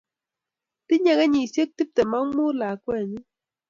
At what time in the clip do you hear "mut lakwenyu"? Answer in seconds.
2.35-3.21